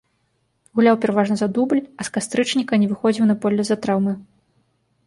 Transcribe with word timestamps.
Гуляў 0.79 0.97
пераважна 1.03 1.35
за 1.41 1.49
дубль, 1.57 1.83
а 1.99 2.09
з 2.09 2.17
кастрычніка 2.17 2.73
не 2.85 2.89
выхадзіў 2.95 3.31
на 3.35 3.41
поле 3.47 3.61
з-за 3.71 3.77
траўмы. 3.87 4.13